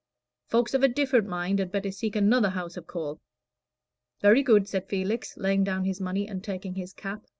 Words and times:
Folks 0.47 0.73
of 0.73 0.81
a 0.81 0.87
different 0.87 1.27
mind 1.27 1.59
had 1.59 1.71
better 1.71 1.91
seek 1.91 2.15
another 2.15 2.49
house 2.49 2.75
of 2.75 2.87
call." 2.87 3.21
"Very 4.19 4.41
good," 4.41 4.67
said 4.67 4.89
Felix, 4.89 5.37
laying 5.37 5.63
down 5.63 5.83
his 5.85 6.01
money 6.01 6.27
and 6.27 6.43
taking 6.43 6.73
his 6.73 6.91
cap. 6.91 7.27